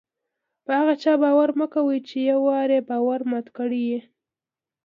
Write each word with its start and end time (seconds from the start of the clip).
په 0.65 0.71
هغه 0.79 0.93
چا 1.03 1.13
باور 1.23 1.49
مه 1.59 1.67
کوئ! 1.73 1.99
چي 2.07 2.17
یو 2.29 2.39
وار 2.47 2.69
ئې 2.75 2.81
باور 2.89 3.19
مات 3.29 3.47
کړى 3.57 3.81
يي. 3.89 3.99